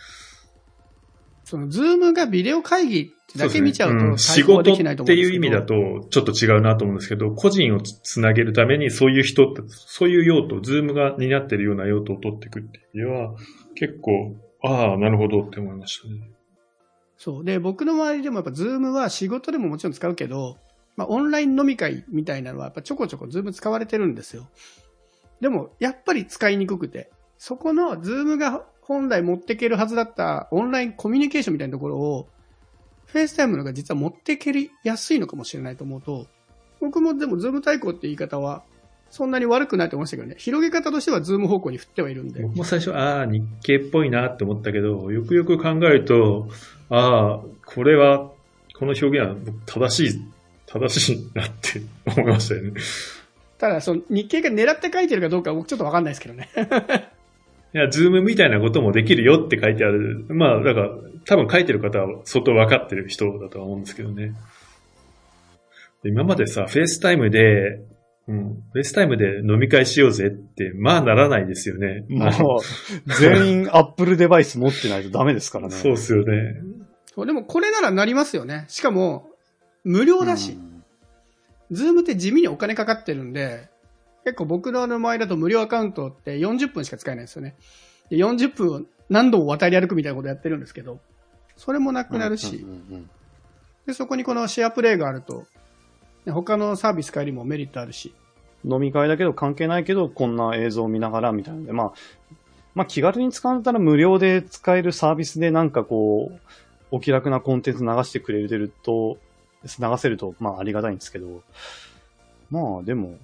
[1.49, 5.15] その、ズームがビデオ会議ってだけ見ちゃうとそうん対抗できないと思仕事って。
[5.15, 13.35] いう意味だと、ちょっと違うなと思うんですけど、個人をつつなげるためにそういう人って、そういう用途、ズームが担ってるような用途を取っていくっていうのは、
[13.77, 16.31] 結構、ああ、なるほどって思いましたね。
[17.17, 17.45] そう。
[17.45, 20.59] で、僕の周りでもやっぱズームは仕事でももちろん使うけど、
[20.97, 24.51] まあオンライン飲み会みたいなのはやっぱちょこちょこズーム使われてるんですよ。
[25.41, 32.27] でも、やっぱり使いにくくて、そこのズームが本来持っていけるはずだったオンラインコミュニケーションみたいなところを、
[33.05, 36.27] FaceTime のが実は持っていけやすいのかもしれないと思うと、
[36.81, 38.65] 僕もでもズーム対抗って言い方は、
[39.11, 40.37] そんなに悪くないと思いましたけどね。
[40.39, 42.43] 広げ方としてはズーム方向に振ってはいるんで。
[42.43, 46.49] 僕も最初、ああ、日経っぽいなって思ったけど、よくよく考えると、
[46.89, 48.31] ああ、これは、
[48.75, 49.35] この表現は
[49.67, 50.21] 正しい、
[50.65, 51.83] 正しいなって
[52.17, 52.73] 思いましたよね。
[53.59, 56.49] ただ、その日経が狙って書いてるかどうかは僕ちょっとわかんないですけどね。
[57.75, 60.27] いや、ズームみたいなこともできるよって書いてある。
[60.29, 60.91] まあ、だから、
[61.27, 64.33] 多分書いてる方は相当分かってる人だとは思うんですけどね。
[66.03, 67.81] で今までさ、 FaceTime で、
[68.29, 72.05] うん、 FaceTime で飲み会しようぜって、まあならないですよね。
[72.09, 75.75] もう、全員 Apple デバイス持ってないとダメですからね。
[75.75, 76.55] そうですよね。
[77.15, 78.65] そうでもこれならなりますよね。
[78.69, 79.31] しかも、
[79.85, 80.69] 無料だし、うん
[81.71, 83.69] ズームって地味にお金かかってるんで、
[84.29, 87.57] 結構僕の場合だと無料アカウントって40分しか使えないんですよね。
[88.11, 91.01] で40分を何度も渡り歩くみたいなことやってるんですけど、
[91.57, 92.67] それもなくなるし、
[93.87, 95.47] でそこにこの SharePlay があると、
[96.27, 98.15] ね他のサービス変えりもメリットあるし、
[98.65, 101.61] 飲み会だけど関係ないけど、こんな映像を見ながらみたいな。
[101.61, 101.93] ので、まあ、
[102.75, 106.41] まあ気軽に使うんだったら無料で使えるサービスでなんかこう、
[106.91, 109.17] お気楽なコンテンツ流してくれると、
[109.65, 111.43] 流せると、まあありがたいんですけど、
[112.51, 113.17] まあでも、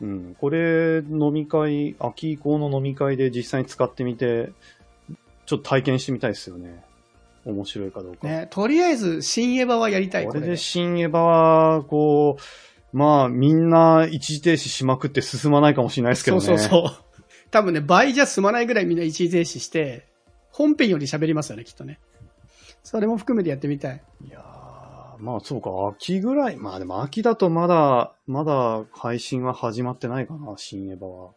[0.00, 4.50] うん、これ飲み会、秋以降の飲み会で実際に使ってみて、
[5.46, 6.84] ちょっと体験してみたいですよね。
[7.44, 8.26] 面白いかどうか。
[8.26, 10.56] ね、とりあえず、新エヴァはやりたい、これで。
[10.56, 12.36] 新エヴァは、こ
[12.92, 16.42] う、まあ、みんな一時停止しまくって進まないかもしれないですけどね。
[16.42, 16.96] そうそうそう。
[17.50, 20.06] 多分ね、倍じゃ済まないぐらいみんな一時停止して、
[20.50, 22.00] 本編より喋りますよね、きっとね。
[22.82, 24.02] それも含めてやってみたい。
[24.26, 24.55] いやー
[25.18, 26.56] まあそうか、秋ぐらい。
[26.56, 31.30] まあでも秋だとまだ、まだ配信は始まってないかな、新エヴァは。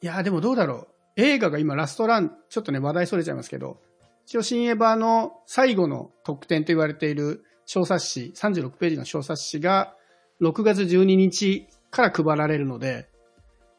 [0.00, 0.88] いやでもどうだろう。
[1.16, 3.78] 映画が今ラストラン、ちょっとね、話題それちゃいますけど、
[4.26, 9.94] 一応新エヴァの最後の特典と言われている小冊子、36ページの小冊子が
[10.40, 13.08] 6月12日から配られるので、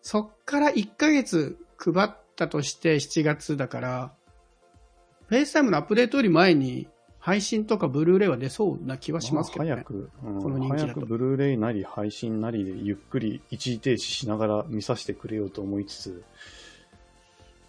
[0.01, 4.13] そっから1ヶ月配ったとして7月だから、
[5.27, 6.87] FaceTime のアップデートより前に
[7.29, 9.69] 配信とかブルーレイは出そうな気はしますけどね。
[9.69, 16.23] まあ早く、うんこの人気だと早くブルーレイなり配信なりでゆっくり一時停止しながら見させてくれようと思いつつ、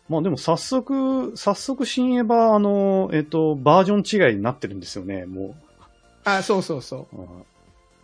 [0.08, 5.54] まあでも早速、早速新エヴァ、あの、えっと、バージョン違いになってるんですよね、も
[6.24, 7.16] あ、そうそうそう。
[7.16, 7.20] う。
[7.20, 7.26] うん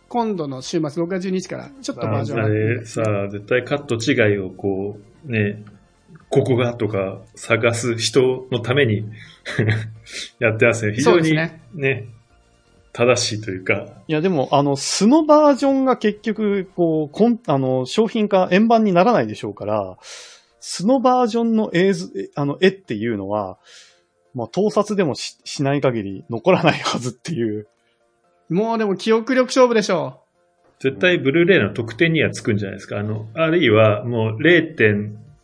[0.09, 5.61] 今度の週末6月12日からちょっとバージョンあ上がってれさあ、絶対カット違いをこう、ね、
[6.29, 9.05] ここがとか探す人のために
[10.39, 10.93] やってますね。
[10.93, 12.07] 非常にねね、
[12.93, 19.97] 正しいというか、いや、でも、あの、素のバージョンが結局、こう、こん、あの、商品化、円盤にならないでしょうから、
[20.59, 23.57] 素のバージョンの映像、えあの、絵っていうのは、
[24.33, 27.67] まあ、盗撮でもししない限り残らないはずっていう。
[28.49, 30.21] もうでも記憶力勝負でしょ
[30.79, 32.99] 絶対ブルーレイの特典にはつくんじゃないですか。
[32.99, 34.43] あの、あるいはもう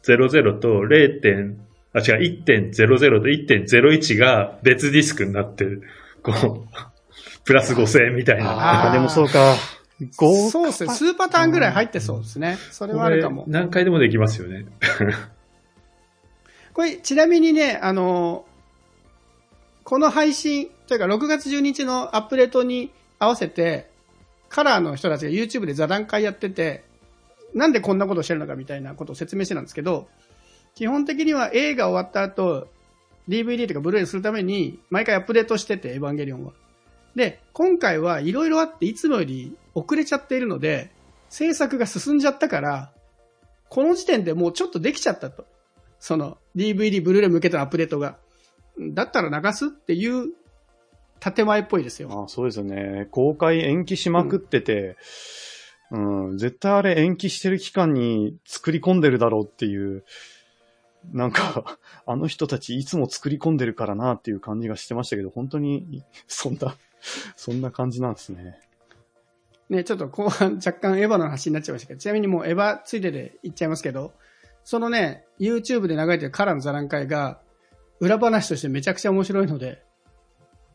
[0.04, 1.22] 0.00と 0.
[1.22, 1.58] 点
[1.94, 5.84] あ、違う、1.00と1.01が別ディスクになってる。
[6.24, 6.68] こう、
[7.46, 8.88] プラス5000円みたいな。
[8.88, 9.56] あーでもそうか。
[10.18, 10.94] 豪そうですね。
[10.94, 12.58] 数パターンぐらい入ってそうですね。
[12.72, 13.48] それはあるかもこ。
[13.48, 14.66] れ何回でもできますよね。
[16.74, 18.46] これ、ちなみにね、あの、
[19.84, 23.88] この配信、というか6月12日のアップデートに合わせて、
[24.50, 26.84] カラーの人たちが YouTube で座談会やってて、
[27.54, 30.08] なんでこんなことしてるのかみたいなことを説明してたんですけど、
[30.76, 32.68] 基本的には映画終わった後、
[33.30, 36.54] DVD とかブルーレイするために、毎回アップデートしてて、エヴァンゲリオンは。
[37.16, 40.90] で、今回はいろいろあって、いつもより遅れちゃっているので、
[41.30, 42.92] 制作が進んじゃったから、
[43.70, 45.46] この時点でもうちょっとできちゃったと。
[46.00, 48.18] その DVD、ブルーレイ向けてのアップデートが。
[48.80, 50.34] だったら流すっていう
[51.20, 52.26] 建前っぽいですよ。
[52.26, 53.08] あそうですよね。
[53.12, 54.98] 公開延期しまくってて、
[55.92, 60.04] うん、絶対あれ延期してる期間に作り込んでるだろうっていう、
[61.12, 66.76] なんか、 あの人たちいつも作り込んでるからなっていう感じがしてましたけど、本当に、そんな、
[67.36, 68.60] そんな感じなんですね。
[69.70, 74.14] ね、ちょっと後半若干エヴァの話になっちゃいましたけど、ちなみにもうエヴァついでで言っちゃいますけど、
[74.64, 77.42] そのね、YouTube で流れてるカラーの座談会が、
[78.00, 79.84] 裏話としてめちゃくちゃ面白いので、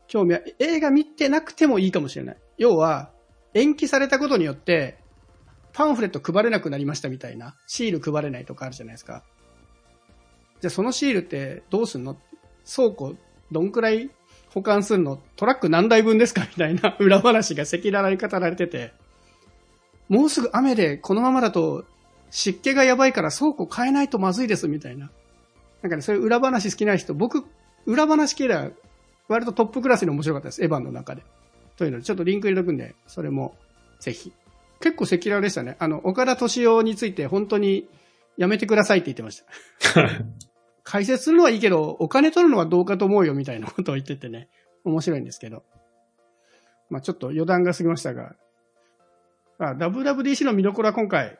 [0.07, 2.37] 興味は、映画見てなくてもいいかもしれない。
[2.57, 3.13] 要は、
[3.55, 4.99] 延期されたことによって、
[5.73, 9.23] パンフレット配れなくなりましたみたいな、シール配れないとかあるじゃないですか。
[10.61, 12.17] じゃあそのシールってどうすんの？
[12.67, 13.15] 倉庫
[13.51, 14.11] どんくらい
[14.51, 15.21] 保管するの？
[15.37, 18.93] トラック何台分ですかみたいな 裏話が赤裸々に語られてて、
[20.09, 21.85] もうすぐ雨でこのままだと
[22.31, 25.11] 湿気がやばいから倉庫変えないとまずいですみたいな。
[25.83, 27.45] なんかね、そういう裏話好きな人、僕、
[27.87, 28.71] 裏話系では
[29.29, 30.65] 割とトップクラスに面白かったです。
[30.65, 31.23] エヴァンの中で。
[31.79, 33.55] というので、ちょっとリンク入れとくんで、それも
[34.01, 34.33] ぜひ。
[34.81, 35.77] 結構赤裸々でしたね。
[35.79, 37.89] あの、岡田敏夫について本当に
[38.37, 39.43] やめてくださいって言ってまし
[39.95, 40.09] た。
[40.85, 44.49] 解説するのはいいけど、お金取るのはどうかと思うよみたいなことを言っててね、
[44.85, 45.65] 面白いんですけど。
[46.91, 48.35] まあちょっと余談が過ぎましたが、
[49.59, 51.39] あ WWDC の見どころは今回、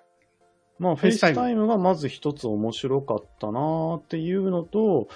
[0.79, 5.09] まあ、フェイスタイムがまず一つ面白かったなっていうのと、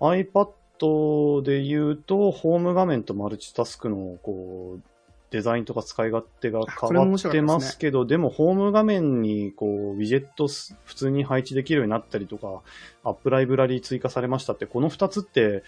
[0.00, 4.82] iPad で言うと、ホーム画面とマルチタスクの、こう、
[5.30, 12.62] デザインとか使い勝手が変わってますけど、でもホーム画面に、こう、ウィジェットす普通に配置できるようになったりとか、
[13.02, 15.64] アップライブラリ追加されましたって、この二つって、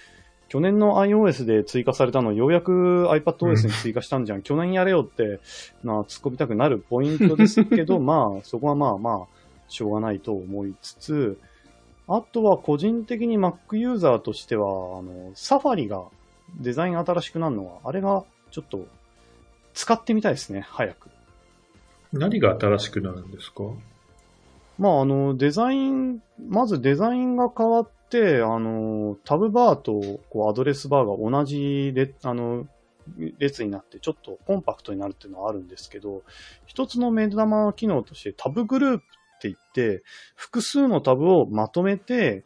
[0.48, 4.42] 去年の iOS で追加されたのをようやく iPadOS に追加したんじゃん。
[4.46, 5.40] 去年やれよって、
[5.82, 9.26] まあ、突っ込みたくなるポイントですけど、 まあ、そこはまあまあ、
[9.68, 11.38] しょうがないと思いつつ、
[12.08, 16.04] あとは個人的に Mac ユーザーとしては、あの、サファリが
[16.60, 18.86] デザイン新しくなるのは、あれがちょっと
[19.74, 21.10] 使ってみたいですね、早く。
[22.12, 23.64] 何が新しくなるんですか？
[24.78, 32.68] まあ、あの、デザイン、まずデザインが変わって、あの、タブバーとこうアドレスバーが同じ列、あの、
[33.38, 36.22] 列になって、ちょっとコンパクトになるっていうのはあるんですけど、
[36.66, 39.04] 一つの目玉機能としてタブグループ
[39.36, 40.02] って言って、
[40.34, 42.44] 複数のタブをまとめて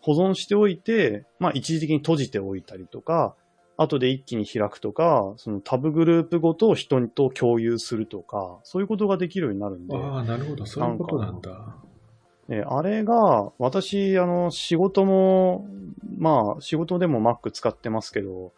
[0.00, 3.34] 保存しておいて、まあ一時的に閉じておいたりとか、
[3.76, 9.96] 後で一気に開くとか、そのタブグループごと人と共有するとか、そういうことができるようになるんで。
[9.96, 10.66] ああ、なるほど。
[10.66, 11.76] そういうことなんだ。
[12.50, 15.66] えあれが、私、あの、仕事も、
[16.16, 18.52] まあ、仕事でも Mac 使ってますけど、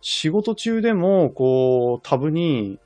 [0.00, 2.78] 仕事中でも、こう、タブに、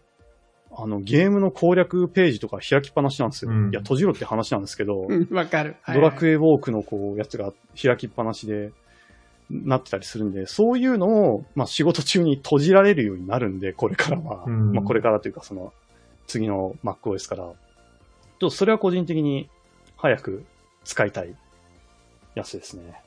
[0.76, 3.50] あの、ゲームの攻略ページとか開きっぱなしなんですよ。
[3.50, 5.76] うんいや、閉じろって話なんですけど、うん わかる。
[5.92, 6.32] ドラクエ。
[6.32, 8.72] エウォークのこう、やつが開きっぱなしで、
[9.50, 14.44] なってたりするんで、そういうのを、まあ仕事中に閉じられるようになるんで、これからは。
[14.46, 15.72] うんまあこれからというか、その、
[16.26, 17.52] 次の MacOS から。
[18.38, 19.48] と、それは個人的に
[19.96, 20.44] 早く
[20.84, 21.34] 使いたい
[22.34, 23.00] やつですね。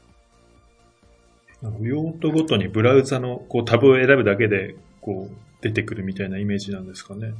[1.81, 7.33] 用途ごとにブラウザのこうタブを選ぶだけでこう出てくるみたいなイメージなんですかね。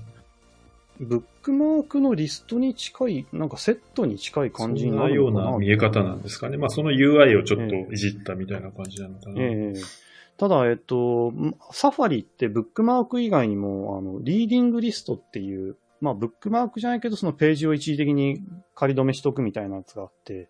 [0.99, 6.57] ブックマークのリストに近い、なんかセットに近い感じになそんなようなな見え方なんですかね。
[6.57, 9.41] まあその UI をちょっといじったみたいな感じなのかな。
[9.41, 10.07] ええ
[10.37, 11.33] ただ、えっと、
[11.71, 18.39] サファリってブックマーク以外にも、あの、リーディングリストっていう、まあ、ブックマークじゃないけど、そのページを一時的に
[18.75, 20.49] 仮止めしとくみたいなやつがあって、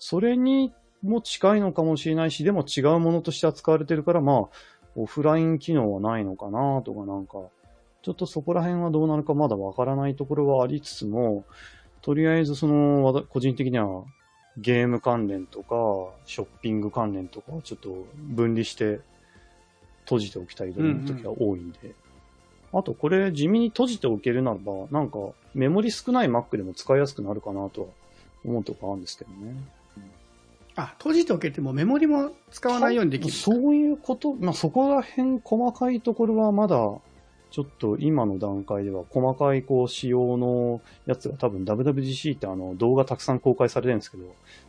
[0.00, 4.48] それにも近いのかもしれないし、でも違うものとして扱われてるから、まあ、
[4.96, 7.38] オフライン機能はないのかなとかなんか、
[8.02, 11.44] ちょっとそこら辺はどうなるかまだわからないところはありつつも、
[12.00, 14.04] とりあえずその、個人的には
[14.58, 15.76] ゲーム関連とか、
[16.26, 19.00] ショッピング関連とかをちょっと分離して
[20.04, 21.94] 閉じておきたいと思う時が多いんで。
[22.74, 25.18] あとこれ地味に閉じておけるならば、なんか
[25.54, 27.88] メモリ少ない Mac でも使いやすくなるかなとは
[28.44, 29.54] 思うとこあるんですけどね。
[30.74, 33.34] あ、閉じておけてもメモリも使わないようにできる。
[33.34, 36.76] そういうこと、まあ、そこら辺細かいところはまだ、
[37.52, 44.24] ちょっと今の段階では細かいこう仕様のやつが多分 WWDC ってあの動画たくさん公開されてるんですけど、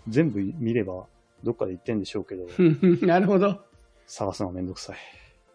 [0.09, 1.05] 全部見れば
[1.43, 2.45] どっかで言ってんでしょうけど、
[3.07, 3.61] なるほど。
[4.05, 4.97] 探すのはめんどくさい。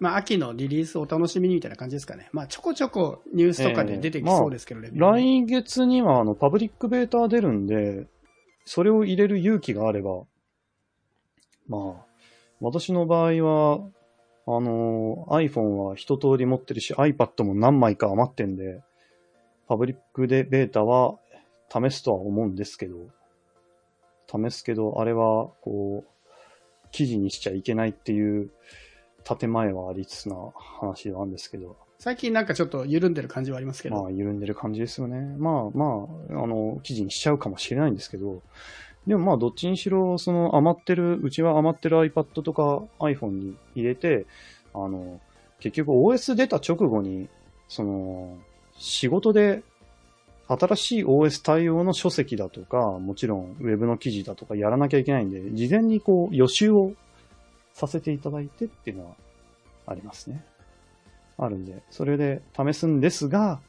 [0.01, 2.31] まあ、秋のリリースをお楽しみにみたいな感じですかね。
[2.33, 8.07] まあ、ちょこちょこニュースとかで出てきそうですけど、レビューね来月にはあのパブリックベータ出るんで、
[8.65, 10.23] それを入れる勇気があれば、
[11.69, 12.07] まあ、
[12.61, 13.81] 私の場合は、
[14.57, 18.83] あの、iPhone は一通り持ってるし、iPad も何枚か余ってんで、
[19.67, 21.19] パブリックでベータは
[21.71, 22.97] 試すとは思うんですけど、
[24.27, 28.51] 試すけど、あれは、こう、記事にしちゃいけないっていう
[29.25, 34.01] 建前はありつつな話なんですけど、最近なんかちょっと緩んでる感じはありますけど。
[34.03, 35.35] まあ、緩んでる感じですよね。
[35.37, 38.43] まあまあ、あの、記事にしちゃうかもしれないんですけど、
[39.09, 44.27] でもまあ、どっちにしろ、その余ってる、うちは余ってる iPad とか iPhone に入れて、
[44.75, 45.19] あの、
[45.61, 47.29] 結局 OS 出た直後に、
[47.69, 48.37] その、
[48.77, 49.63] 仕事で
[50.47, 56.93] 新しい OS 対応の書籍だとか、もちろん Web の記事だとかやらなきゃいけないんで、事前にこう予習を
[57.73, 59.15] させていただいてっていうのは
[59.87, 60.45] ありますね。
[61.39, 63.61] あるんで、それで試すんですが、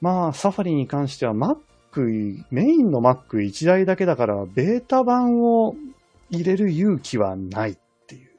[0.00, 1.58] まあ、サファリに関しては Mac、
[2.00, 5.74] メインの Mac1 台だけだから、ベータ版を
[6.30, 7.76] 入れる勇気はないっ
[8.06, 8.30] ていう。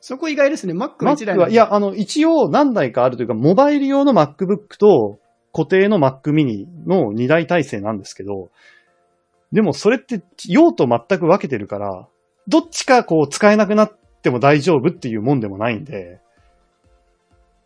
[0.00, 0.72] そこ意外ですね。
[0.72, 5.18] Mac は1 Mac 台は、いや、あの、一応何台かあるというか、モバイル用の MacBook と
[5.52, 8.50] 固定の Mac mini の2台体制なんですけど、
[9.52, 12.06] でもそれって用途全く分けてるから、
[12.48, 16.20] どっちかこう使えなくなっても大丈夫っていうもんでもないんで、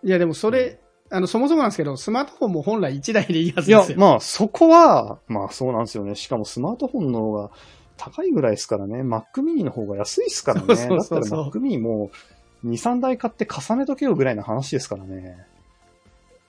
[0.02, 0.78] いや、でもそれ、
[1.10, 3.98] あの、そもそもなんですけど、スマートフォンも本来1台でいいはずいやです、よ。
[3.98, 6.14] まあそこは、まあそうなんですよね。
[6.14, 7.50] しかもスマートフォンの方が
[7.96, 9.02] 高いぐらいですからね。
[9.02, 10.66] Mac mini の方が安いですからね。
[10.74, 12.10] そうそうそうそうだったら Mac mini も
[12.64, 15.44] 2、3台買って重ねとけよぐらいの話ですからね。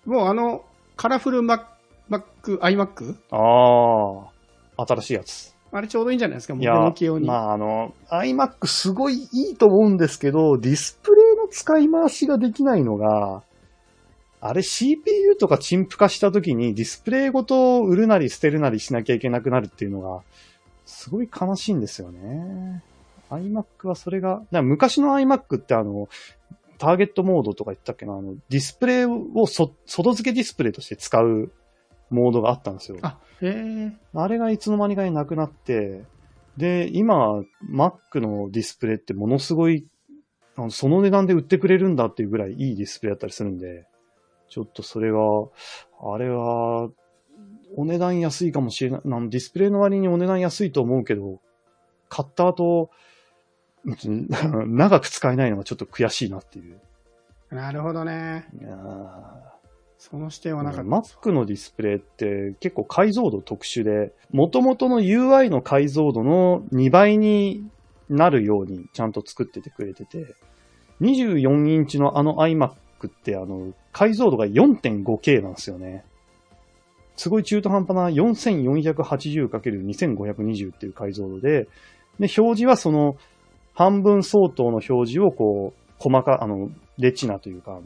[0.05, 0.63] もうあの、
[0.95, 1.61] カラフル Mac、
[2.09, 3.15] Mac、iMac?
[3.31, 4.29] あ
[4.77, 5.55] あ、新しいやつ。
[5.73, 7.27] あれちょうどいいんじゃないですか、もういや向き用、に。
[7.27, 13.43] まああの、iMac すごいいいと思うんですけど、ディスプレイの使い回しができないのが、
[14.41, 20.23] あれ CPU とか陳腐化した時にディスプレイごと売るなり捨てるなりしなきゃいけなくなるっていうのが、
[20.85, 22.83] すごい悲しいんですよね。
[23.29, 26.09] iMac はそれが、昔の iMac ってあの、
[26.79, 31.51] ターゲットモードとか言ったっけな、あの、ディスプレイをそ外付けディスプレイとして使う
[32.09, 32.97] モードがあったんですよ。
[33.03, 33.91] あ、へえ。
[34.15, 36.03] あれがいつの間にかになくなって、
[36.57, 39.87] で、今、Mac のディスプレイってものすごい、
[40.57, 43.85] あのその値段で売ってくれるんだっていうぐらいいいディスプレイだったりするんで、
[44.51, 45.47] ちょっとそれは、
[46.03, 46.89] あれは、
[47.77, 49.01] お値段安いかもしれない。
[49.01, 51.39] ディスプレイの割にお値段安いと思うけど、
[52.09, 52.89] 買った後、
[53.85, 54.27] う ん
[54.75, 56.81] 長く使えないのがちょっと悔しいなっていう。
[57.49, 58.49] なるほどね。
[58.59, 59.51] いやー
[59.97, 60.89] その視点はなかった。
[60.89, 67.63] Mac のディスプレイって結構解像度特殊で、元々の UI の解像度の2倍に
[68.09, 70.35] なるようにちゃんと作っててくれてて、
[70.99, 72.71] 24インチのあの iMac
[73.01, 76.05] クって、あの、解像度が 4.5K なんですよね。
[77.15, 81.67] すごい中途半端な 4480×2520 っていう解像度で、
[82.19, 83.17] で、表示はその、
[83.73, 87.81] 半分相当の表示をこう、細か、あの、レチナというか、あの、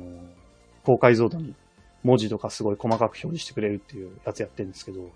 [0.84, 1.56] 高解像度に
[2.04, 5.10] 文字とかすごい細かく表示してくれるっていうやつやってるんですけど、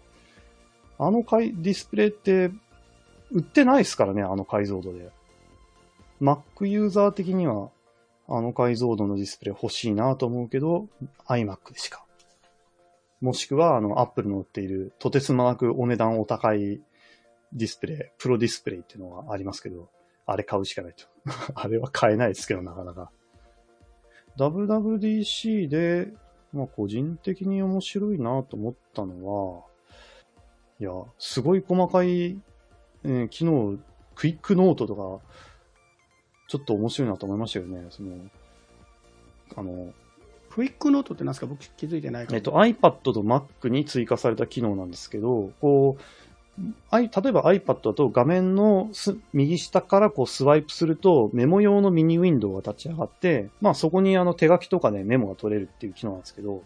[0.97, 2.52] あの解ディスプレイって、
[3.32, 5.12] 売ってないですからね、あの解像度で。
[6.20, 7.70] Mac ユーザー的には、
[8.32, 10.88] あの解像度のディスプレイ欲しいなと思うけど、
[11.27, 12.05] iMac でしか。
[13.21, 16.80] もしくは、あの、Apple の売っている、とてつもなくお値段お高い
[17.51, 19.89] ディスプレイ、プロディスプレイっていうのがありますけど、
[20.25, 21.05] あれ買うしかないと。
[21.55, 23.11] あれは買えないですけど、なかなか。
[24.38, 26.13] WWDC で、
[26.53, 29.63] まあ個人的に面白いなと思ったのは、
[30.80, 32.39] いや、すごい細かい、
[33.03, 33.80] えー機能、
[34.16, 35.25] Quick Note とか、
[36.50, 37.86] ちょっと面白いなと思いましたよね。
[37.91, 38.18] その、
[39.56, 39.93] あの、
[40.49, 41.45] Quick Note って何ですか？
[41.45, 42.38] 僕気づいてないから。
[42.38, 46.02] えっと、iPad と Mac に追加された機能なんですけど、こう、
[46.91, 56.64] 例えば iPad だと画面のす右下からこうスワイプするとメモ用のミニウィンドウが立ち上がって、まあそこにあの手書きとかでメモが取れるっていう機能なんですけど、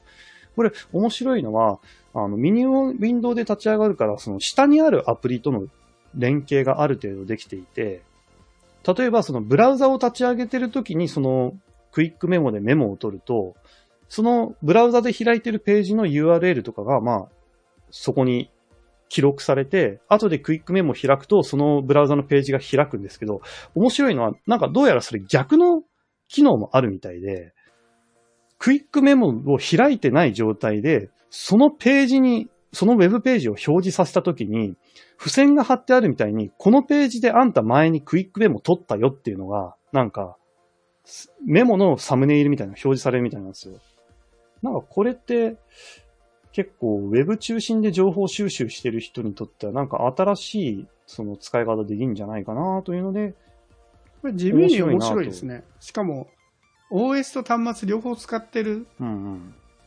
[0.55, 1.79] これ面白いのは、
[2.15, 5.67] あのミニウィンドウで立ち上がるから、その下にあるアプリとの
[6.15, 8.01] 連携がある程度できていて、
[8.85, 11.53] 例えばそのブラウザを立ち上げてるときにその
[11.91, 13.55] クイックメモでメモを取ると、
[14.09, 17.27] そのブラウザで開いてるページの URL とかが、まあ、
[17.91, 18.51] そこに
[19.09, 23.41] 記録されて、後でクイックメモを開くと、そのブラウザのページが開くんですけど、
[23.75, 25.83] 面白いのは、なんかどうやらそれ逆の
[26.27, 27.53] 機能もあるみたいで、
[28.57, 34.75] クイックメモを開いてない状態で、そのページに、そのウェブページを表示させたときに、
[35.17, 40.35] 付箋が貼ってあるみたいに、このページであんた前にクイックメモ取ったよっていうのが、なんか、
[41.45, 43.75] メモのサムネイルみたいな表示されるみたいなんですよ。
[44.61, 45.57] なんかこれって、
[46.51, 53.33] 結構ウェブ中心で情報収集してる人にとってはなんか新しいその使い方できるんじゃないかなというので、
[54.21, 55.63] これ地味に面白いですね。
[55.79, 56.27] しかも、
[56.91, 58.87] OS と端末両方使ってる、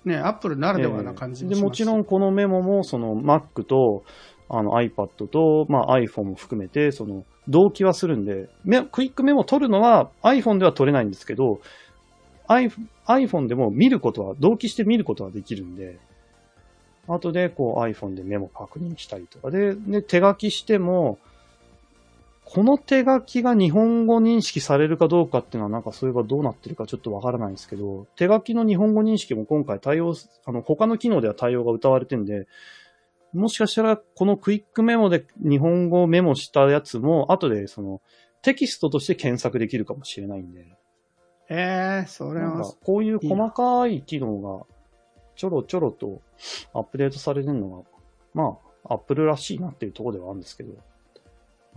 [0.07, 0.18] うんうん。
[0.18, 4.04] ね、Apple ならではな感じもで、しますもちろんこのメモもその Mac と
[4.48, 11.61] あの iPad と、まあ、iPhone も含めて、その同期はするんで、メクイックメモ取るのは iPhone では取れないんですけど、
[12.48, 15.98] iPhone iPhone でも見ることは、同期して見ることはできるんで、
[17.07, 21.18] 後でこう iPhone でメモ確認したりとかで、で、手書きしても、
[22.47, 32.47] この手書きが日本語認識されるかどうかっていうのはなんかそういえばどうなってるかちょっとわからないんですけど、手書きの日本語認識も今回対応す、あの、他の機能では対応が歌われてんで、
[33.32, 38.01] もしかしたらこのクイックメモで日本語をメモしたやつも後でその
[38.42, 40.64] テキストとして検索できるかもしれないんで、
[41.49, 42.62] えー、それは。
[42.84, 44.64] こういう細かい機能が
[45.34, 46.22] ちょろちょろと
[46.72, 47.82] アップデートされるのが、
[48.34, 50.72] まあ、アップルらしいなっていうところではあるんですけど、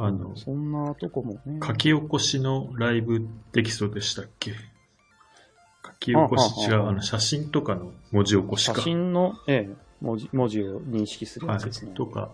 [0.01, 1.59] あの、そんなとこもね。
[1.61, 4.51] 書き起こしのライブテキストでしたっけ？
[4.51, 8.81] 書き起こし、違う、はあの、写真とかの文字起こし写か。
[8.81, 11.91] 真の、ええ、文字、文字を認識するはいやつですね。。
[11.95, 12.31] とか、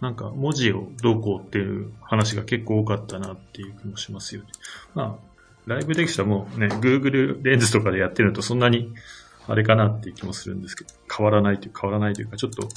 [0.00, 4.48] なんか文字をどうこうっていう話が結構多かったなっていう気もしますよね。
[4.94, 5.28] まあ、
[5.66, 8.92] ライブテキストはもうね、Google レンズとかでやってるのとそんなに
[9.46, 12.68] あれかなっていう気もするんですけど、変わらないという、変わらないというか、ちょっと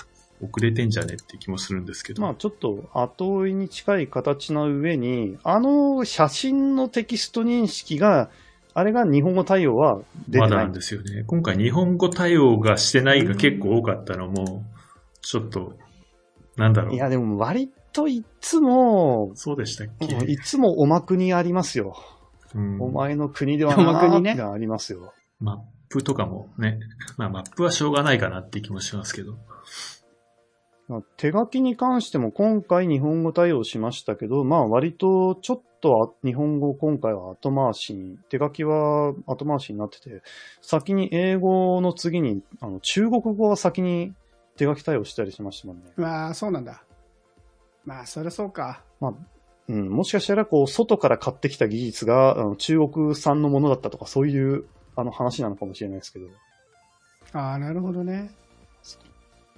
[0.42, 2.22] 遅れてんじゃねって気もするんですけど。
[2.22, 8.30] まあちょっと後追いに近い形の上に、あの写真のテキスト認識が、
[8.74, 11.24] あれが日本語対応は出てないまだなんですよね。
[11.28, 14.64] 今回日本語対応がしてないが結構多かったのも、
[15.22, 15.78] ちょっと、
[16.56, 16.96] なんだろう。
[16.96, 21.96] いやでも割といつも、そうでしたっけ、いつもおまくにありますよ。
[22.54, 25.14] うんお前の国ではおまくにねなーってありますよ。
[25.40, 26.80] マップとかもね、
[27.18, 29.38] まあマップはしょうがないかなって気もしますけど。
[30.92, 40.22] まあ手書きに関しても今回日本語対応しましたけど、まあ割とちょっとは日本語今回は後回しに、手書きは後回しになってて、
[40.62, 44.14] 先に英語の次に、あの中国語は先に
[44.58, 45.84] 手書き対応したりしましたもんね。
[45.96, 46.84] まあ、そうなんだ。
[47.86, 48.84] まあ、そりゃそうか。
[49.70, 54.66] うん、もしかしたらこう外から買ってきた技術があの中国産のものだったとかそういう
[54.98, 56.28] あの話なのかもしれないですけど。
[57.32, 58.32] ああ、なるほどね。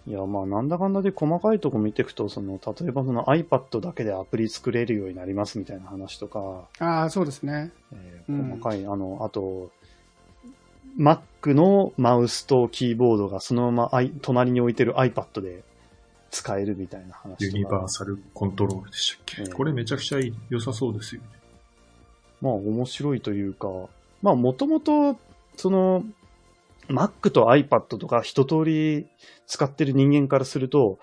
[0.05, 7.71] いや、まあ、なんだかんだで細かいとこ見ていくと、その、例えばその iPad だけでアプリ作れるようになりますみたいな話とか、ああ、そうですね。
[7.93, 9.71] えーうん細かい、あの、あと、
[10.97, 15.63] Mac のマウスとキーボードがそのまま I 隣に置いてる iPad で
[16.29, 17.75] 使えるみたいな話ユニとか。
[17.77, 21.27] バーサルコントロールでしたっけ、ええこれめちゃくちゃいい良さそうですよね。
[22.41, 23.67] まあ、面白いというか、
[24.21, 25.17] まあ、もともと、
[25.55, 26.03] その、
[26.89, 29.07] Mac と iPad とか一通り
[29.47, 30.99] 使ってる人間からすると、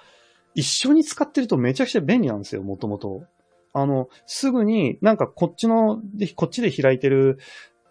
[0.54, 3.24] 一緒に使ってるとめちゃくちゃ便利なんですよ、もともと。
[3.72, 6.00] あの、すぐになんかこっちの、
[6.34, 7.38] こっちで開いてる、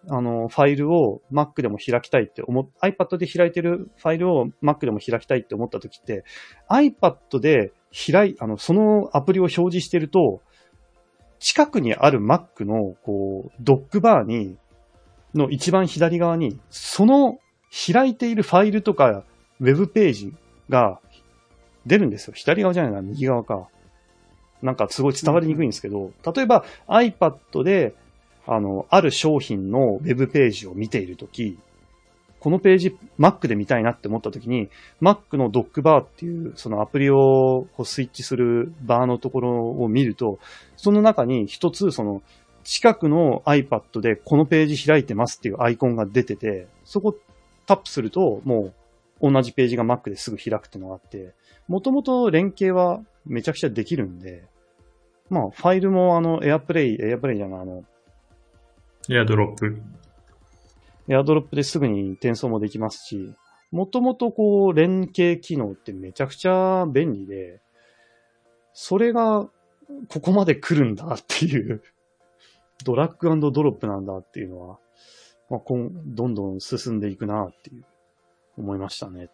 [0.09, 6.23] あの、ファイルを Mac でも開きたいって思、iPad で開いてるファイルを Mac でも開きたいって思った時って、
[6.69, 7.71] iPad で
[8.11, 10.41] 開い、あの、そのアプリを表示してると、
[11.39, 14.57] 近くにある Mac の、こう、ドックバーに、
[15.33, 17.39] の一番左側に、その
[17.71, 19.23] 開いているファイルとか、
[19.59, 20.33] ウェブページ
[20.69, 20.99] が
[21.85, 22.33] 出るんですよ。
[22.35, 23.67] 左側じゃないな、右側か。
[24.61, 27.93] なんかすごい伝わりにくいんですけど、例えば iPad で、
[28.45, 31.57] あの、ある商品のウェブページを見ているとき、
[32.39, 34.69] このページ Mac で見たいなって思ったときに、
[35.01, 40.39] Mac のドックバーっていうそのアプリをこうスイッチするバーのところを見ると、
[40.77, 42.21] その中に一つその
[42.63, 47.15] 近くの iPad でこのページ開いてますっていうアイコンが出てて、そこ
[47.69, 48.73] タップするとも
[49.21, 51.33] う同じページが Mac ですぐ開くっていうのがあって、
[51.67, 54.43] もともと連携はめちゃくちゃできるんで、
[55.29, 57.83] まあファイルもあの AirPlay、AirPlay じゃない、あの、
[59.09, 59.81] エアドロップ。
[61.07, 63.33] エアドロップですぐに転送もできますし、
[63.71, 67.61] もともとこう連携機能ってめちゃくちゃ便利で、
[68.73, 69.47] それが
[70.07, 71.83] ここまで来るんだっていう
[72.83, 74.79] ドラッグドロップなんだっていうのは、
[75.49, 77.85] まあ、今どんどん進んでいくなっていう
[78.57, 79.29] 思いましたね。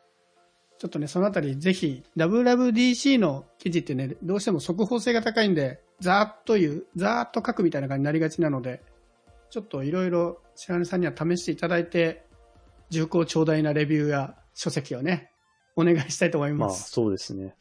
[0.77, 8.81] ちょっとね、そのあたりぜひ WWDC の記事ってね、どうしても速報性が高いんで、ざーっという、ざーっと書くみたいな感じになりがちなので、
[9.49, 12.25] ちょっといろいろ白根さんには試していただいて、
[12.89, 15.31] 重厚長大なレビューや書籍をね、
[15.75, 16.71] お願いしたいと思います。
[16.71, 17.55] まあ、そうですね。